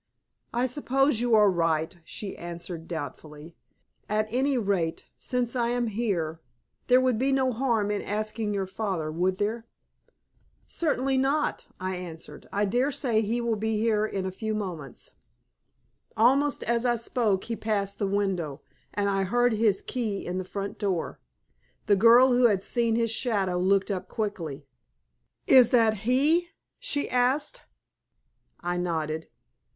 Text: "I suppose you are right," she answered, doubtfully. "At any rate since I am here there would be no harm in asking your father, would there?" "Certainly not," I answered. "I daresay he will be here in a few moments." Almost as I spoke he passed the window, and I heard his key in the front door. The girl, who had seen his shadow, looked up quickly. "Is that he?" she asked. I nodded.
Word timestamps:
"I 0.51 0.65
suppose 0.65 1.21
you 1.21 1.35
are 1.35 1.51
right," 1.51 1.95
she 2.03 2.35
answered, 2.35 2.87
doubtfully. 2.87 3.55
"At 4.09 4.25
any 4.33 4.57
rate 4.57 5.05
since 5.19 5.55
I 5.55 5.67
am 5.69 5.85
here 5.85 6.41
there 6.87 6.99
would 6.99 7.19
be 7.19 7.31
no 7.31 7.51
harm 7.51 7.91
in 7.91 8.01
asking 8.01 8.51
your 8.51 8.65
father, 8.65 9.11
would 9.11 9.37
there?" 9.37 9.67
"Certainly 10.65 11.19
not," 11.19 11.67
I 11.79 11.97
answered. 11.97 12.49
"I 12.51 12.65
daresay 12.65 13.21
he 13.21 13.41
will 13.41 13.57
be 13.57 13.77
here 13.77 14.03
in 14.03 14.25
a 14.25 14.31
few 14.31 14.55
moments." 14.55 15.11
Almost 16.17 16.63
as 16.63 16.83
I 16.83 16.95
spoke 16.95 17.43
he 17.43 17.55
passed 17.55 17.99
the 17.99 18.07
window, 18.07 18.61
and 18.95 19.07
I 19.07 19.23
heard 19.25 19.53
his 19.53 19.83
key 19.83 20.25
in 20.25 20.39
the 20.39 20.43
front 20.43 20.79
door. 20.79 21.19
The 21.85 21.95
girl, 21.95 22.31
who 22.33 22.45
had 22.45 22.63
seen 22.63 22.95
his 22.95 23.11
shadow, 23.11 23.59
looked 23.59 23.91
up 23.91 24.09
quickly. 24.09 24.65
"Is 25.45 25.69
that 25.69 25.93
he?" 26.09 26.49
she 26.79 27.07
asked. 27.07 27.65
I 28.61 28.77
nodded. 28.77 29.27